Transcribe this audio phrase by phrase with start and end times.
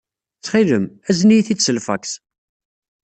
[0.37, 2.11] Ttxil-m, azen-iyi-t-id s lfaks.